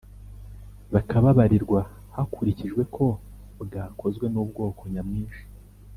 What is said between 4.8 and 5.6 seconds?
nyamwinshi